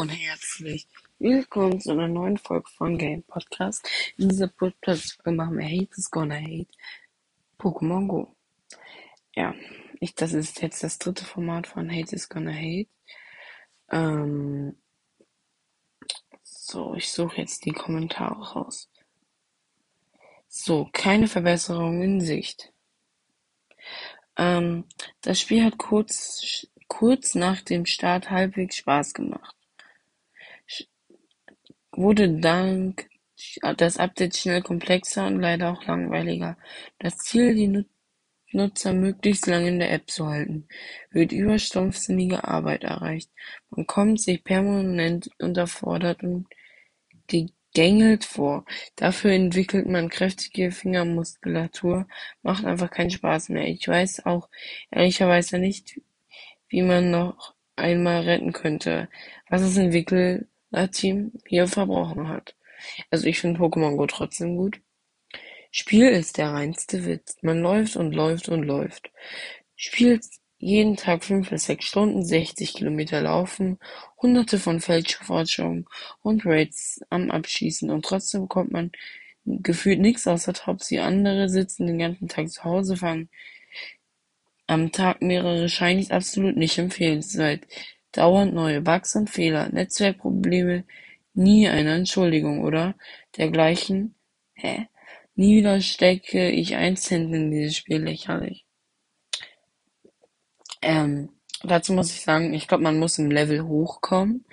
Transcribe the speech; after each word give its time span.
und 0.00 0.08
herzlich 0.08 0.88
willkommen 1.18 1.78
zu 1.78 1.90
einer 1.90 2.08
neuen 2.08 2.38
Folge 2.38 2.70
von 2.70 2.96
Game 2.96 3.22
Podcast. 3.22 3.86
In 4.16 4.30
dieser 4.30 4.48
Podcast-Folge 4.48 5.32
machen 5.32 5.58
wir 5.58 5.66
Hate 5.66 5.94
is 5.94 6.10
Gonna 6.10 6.36
Hate 6.36 6.70
Pokémon 7.58 8.06
Go. 8.06 8.34
Ja, 9.36 9.54
ich, 10.00 10.14
das 10.14 10.32
ist 10.32 10.62
jetzt 10.62 10.82
das 10.82 10.98
dritte 10.98 11.26
Format 11.26 11.66
von 11.66 11.90
Hate 11.90 12.16
is 12.16 12.30
Gonna 12.30 12.50
Hate. 12.50 12.88
Ähm, 13.90 14.78
so, 16.44 16.94
ich 16.94 17.12
suche 17.12 17.42
jetzt 17.42 17.66
die 17.66 17.72
Kommentare 17.72 18.54
raus. 18.54 18.88
So, 20.48 20.88
keine 20.94 21.28
Verbesserung 21.28 22.00
in 22.00 22.22
Sicht. 22.22 22.72
Ähm, 24.38 24.86
das 25.20 25.40
Spiel 25.40 25.62
hat 25.62 25.76
kurz, 25.76 26.66
kurz 26.88 27.34
nach 27.34 27.60
dem 27.60 27.84
Start 27.84 28.30
halbwegs 28.30 28.76
Spaß 28.76 29.12
gemacht. 29.12 29.59
Wurde 32.00 32.30
dank 32.30 33.10
des 33.78 33.98
Updates 33.98 34.40
schnell 34.40 34.62
komplexer 34.62 35.26
und 35.26 35.38
leider 35.38 35.70
auch 35.70 35.84
langweiliger. 35.84 36.56
Das 36.98 37.18
Ziel, 37.18 37.54
die 37.54 37.84
Nutzer 38.52 38.94
möglichst 38.94 39.46
lange 39.46 39.68
in 39.68 39.80
der 39.80 39.92
App 39.92 40.10
zu 40.10 40.26
halten, 40.26 40.66
wird 41.10 41.32
über 41.32 41.58
stumpfsinnige 41.58 42.44
Arbeit 42.44 42.84
erreicht. 42.84 43.30
Man 43.68 43.86
kommt 43.86 44.18
sich 44.18 44.42
permanent 44.42 45.28
unterfordert 45.38 46.22
und 46.22 46.46
gegängelt 47.26 48.24
vor. 48.24 48.64
Dafür 48.96 49.32
entwickelt 49.32 49.86
man 49.86 50.08
kräftige 50.08 50.72
Fingermuskulatur, 50.72 52.08
macht 52.40 52.64
einfach 52.64 52.90
keinen 52.90 53.10
Spaß 53.10 53.50
mehr. 53.50 53.68
Ich 53.68 53.86
weiß 53.86 54.24
auch 54.24 54.48
ehrlicherweise 54.90 55.58
nicht, 55.58 56.00
wie 56.70 56.80
man 56.80 57.10
noch 57.10 57.54
einmal 57.76 58.22
retten 58.22 58.54
könnte, 58.54 59.10
was 59.50 59.60
das 59.60 59.76
Entwicklerteam 60.72 61.32
hier 61.46 61.66
verbrochen 61.66 62.28
hat. 62.28 62.54
Also 63.10 63.26
ich 63.26 63.40
finde 63.40 63.60
Pokémon 63.60 63.96
Go 63.96 64.06
trotzdem 64.06 64.56
gut. 64.56 64.80
Spiel 65.70 66.08
ist 66.08 66.38
der 66.38 66.50
reinste 66.50 67.04
Witz. 67.04 67.36
Man 67.42 67.60
läuft 67.60 67.96
und 67.96 68.12
läuft 68.12 68.48
und 68.48 68.62
läuft. 68.64 69.10
Spielt 69.76 70.24
jeden 70.58 70.96
Tag 70.96 71.24
fünf 71.24 71.50
bis 71.50 71.64
sechs 71.64 71.86
Stunden, 71.86 72.24
60 72.24 72.74
Kilometer 72.74 73.22
laufen, 73.22 73.78
hunderte 74.20 74.58
von 74.58 74.80
Feldforschungen 74.80 75.86
und 76.22 76.44
Raids 76.44 77.00
am 77.08 77.30
Abschießen 77.30 77.90
und 77.90 78.04
trotzdem 78.04 78.42
bekommt 78.42 78.72
man 78.72 78.92
gefühlt 79.44 80.00
nichts 80.00 80.26
außer 80.26 80.52
Topsy. 80.52 80.98
Andere 80.98 81.48
sitzen 81.48 81.86
den 81.86 81.98
ganzen 81.98 82.28
Tag 82.28 82.50
zu 82.50 82.64
Hause, 82.64 82.96
fangen 82.96 83.30
am 84.66 84.92
Tag 84.92 85.20
mehrere 85.20 85.68
Shinies 85.68 86.10
absolut 86.12 86.56
nicht 86.56 86.78
empfehlenswert. 86.78 87.66
Dauernd 88.12 88.54
neue 88.54 88.80
Bugs 88.80 89.14
und 89.16 89.30
Fehler, 89.30 89.68
Netzwerkprobleme, 89.70 90.84
nie 91.34 91.68
eine 91.68 91.94
Entschuldigung 91.94 92.62
oder 92.64 92.94
dergleichen. 93.36 94.14
Hä? 94.54 94.88
Nie 95.36 95.58
wieder 95.58 95.80
stecke 95.80 96.50
ich 96.50 96.76
ein 96.76 96.96
Cent 96.96 97.34
in 97.34 97.50
dieses 97.50 97.76
Spiel, 97.76 98.02
lächerlich. 98.02 98.66
Ähm, 100.82 101.30
dazu 101.62 101.92
muss 101.92 102.10
ich 102.12 102.22
sagen, 102.22 102.54
ich 102.54 102.68
glaube, 102.68 102.82
man 102.82 102.98
muss 102.98 103.18
im 103.18 103.30
Level 103.30 103.66
hochkommen, 103.66 104.44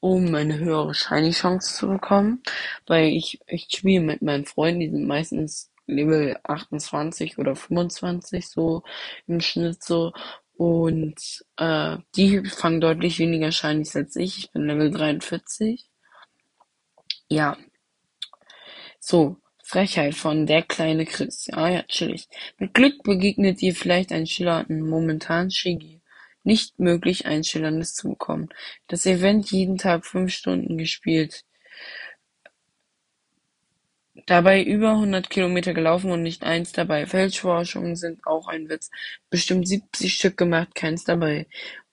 um 0.00 0.34
eine 0.34 0.58
höhere 0.58 0.94
Shiny-Chance 0.94 1.76
zu 1.76 1.88
bekommen, 1.88 2.42
weil 2.86 3.08
ich, 3.08 3.40
ich 3.46 3.68
spiele 3.70 4.02
mit 4.02 4.22
meinen 4.22 4.46
Freunden, 4.46 4.80
die 4.80 4.90
sind 4.90 5.06
meistens 5.06 5.70
Level 5.86 6.38
28 6.44 7.38
oder 7.38 7.56
25 7.56 8.48
so 8.48 8.82
im 9.26 9.40
Schnitt 9.40 9.82
so. 9.82 10.12
Und 10.60 11.42
äh, 11.56 11.96
die 12.16 12.44
fangen 12.44 12.82
deutlich 12.82 13.18
weniger 13.18 13.50
Shinies 13.50 13.96
als 13.96 14.14
ich. 14.16 14.36
Ich 14.36 14.52
bin 14.52 14.66
Level 14.66 14.90
43. 14.90 15.88
Ja. 17.30 17.56
So, 18.98 19.38
Frechheit 19.64 20.14
von 20.14 20.44
der 20.44 20.60
kleine 20.60 21.06
Chris. 21.06 21.46
Ja, 21.46 21.66
ja, 21.70 21.82
chillig. 21.84 22.28
Mit 22.58 22.74
Glück 22.74 23.02
begegnet 23.04 23.62
dir 23.62 23.74
vielleicht 23.74 24.12
ein 24.12 24.26
schillernden, 24.26 24.86
momentan 24.86 25.50
Shiggy. 25.50 26.02
Nicht 26.42 26.78
möglich, 26.78 27.24
ein 27.24 27.42
schillerndes 27.42 27.94
zu 27.94 28.10
bekommen. 28.10 28.50
Das 28.86 29.06
Event 29.06 29.50
jeden 29.50 29.78
Tag 29.78 30.04
fünf 30.04 30.30
Stunden 30.30 30.76
gespielt. 30.76 31.46
Dabei 34.26 34.62
über 34.62 34.96
hundert 34.98 35.30
Kilometer 35.30 35.72
gelaufen 35.74 36.10
und 36.10 36.22
nicht 36.22 36.42
eins 36.42 36.72
dabei. 36.72 37.06
Feldforschungen 37.06 37.96
sind 37.96 38.26
auch 38.26 38.48
ein 38.48 38.68
Witz. 38.68 38.90
Bestimmt 39.30 39.68
siebzig 39.68 40.14
Stück 40.14 40.36
gemacht, 40.36 40.74
keins 40.74 41.04
dabei. 41.04 41.46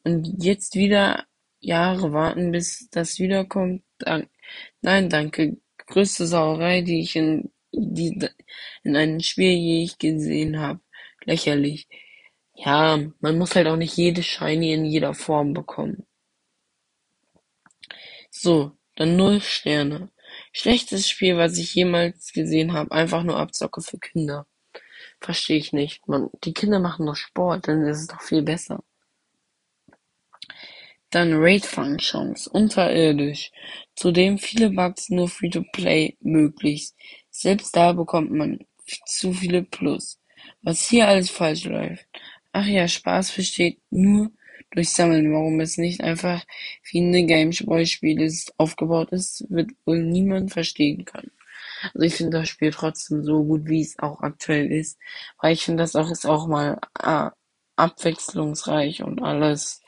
Und 0.03 0.43
jetzt 0.43 0.75
wieder 0.75 1.25
Jahre 1.59 2.13
warten, 2.13 2.51
bis 2.51 2.89
das 2.89 3.19
wiederkommt. 3.19 3.83
Nein, 4.81 5.09
danke. 5.09 5.57
Größte 5.87 6.27
Sauerei, 6.27 6.81
die 6.81 7.01
ich 7.01 7.15
in, 7.15 7.51
die, 7.71 8.19
in 8.83 8.95
einem 8.95 9.19
Spiel 9.21 9.51
je 9.51 9.89
gesehen 9.99 10.59
habe. 10.59 10.81
Lächerlich. 11.25 11.87
Ja, 12.55 12.99
man 13.19 13.37
muss 13.37 13.55
halt 13.55 13.67
auch 13.67 13.75
nicht 13.77 13.95
jede 13.97 14.23
Shiny 14.23 14.73
in 14.73 14.85
jeder 14.85 15.13
Form 15.13 15.53
bekommen. 15.53 16.05
So, 18.31 18.71
dann 18.95 19.15
null 19.17 19.41
Sterne. 19.41 20.09
Schlechtes 20.53 21.09
Spiel, 21.09 21.37
was 21.37 21.57
ich 21.57 21.75
jemals 21.75 22.31
gesehen 22.33 22.73
habe. 22.73 22.91
Einfach 22.91 23.23
nur 23.23 23.37
Abzocke 23.37 23.81
für 23.81 23.99
Kinder. 23.99 24.47
Verstehe 25.19 25.57
ich 25.57 25.73
nicht. 25.73 26.07
Man, 26.07 26.29
die 26.43 26.53
Kinder 26.53 26.79
machen 26.79 27.05
doch 27.05 27.15
Sport, 27.15 27.67
dann 27.67 27.87
ist 27.87 28.01
es 28.01 28.07
doch 28.07 28.21
viel 28.21 28.41
besser. 28.43 28.83
Dann 31.09 31.33
Raid-Functions, 31.33 32.47
unterirdisch. 32.47 33.51
Zudem 33.95 34.37
viele 34.37 34.69
Bugs 34.71 35.09
nur 35.09 35.29
Free-to-Play 35.29 36.17
möglich. 36.19 36.91
Selbst 37.29 37.75
da 37.75 37.93
bekommt 37.93 38.31
man 38.31 38.59
zu 39.05 39.33
viele 39.33 39.63
Plus. 39.63 40.19
Was 40.61 40.87
hier 40.87 41.07
alles 41.07 41.29
falsch 41.29 41.65
läuft. 41.65 42.05
Ach 42.51 42.65
ja, 42.65 42.87
Spaß 42.87 43.31
besteht 43.33 43.79
nur 43.89 44.31
durch 44.71 44.89
Sammeln. 44.91 45.33
Warum 45.33 45.59
es 45.59 45.77
nicht 45.77 46.01
einfach 46.01 46.43
wie 46.91 46.99
ein 47.01 47.27
Gameboy-Spiel 47.27 48.31
aufgebaut 48.57 49.11
ist, 49.11 49.45
wird 49.49 49.71
wohl 49.85 50.03
niemand 50.03 50.51
verstehen 50.51 51.05
können. 51.05 51.31
Also 51.93 52.01
ich 52.01 52.15
finde 52.15 52.39
das 52.39 52.49
Spiel 52.49 52.71
trotzdem 52.71 53.23
so 53.23 53.43
gut, 53.43 53.67
wie 53.67 53.81
es 53.81 53.99
auch 53.99 54.21
aktuell 54.21 54.71
ist, 54.71 54.99
weil 55.41 55.53
ich 55.53 55.63
finde, 55.63 55.83
das 55.83 55.95
auch 55.95 56.09
ist 56.11 56.25
auch 56.25 56.47
mal 56.47 56.79
äh, 57.01 57.29
abwechslungsreich 57.75 59.03
und 59.03 59.21
alles. 59.21 59.81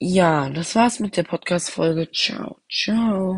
Ja, 0.00 0.50
das 0.50 0.74
war's 0.74 1.00
mit 1.00 1.16
der 1.16 1.22
Podcast-Folge. 1.24 2.10
Ciao, 2.12 2.58
ciao. 2.70 3.34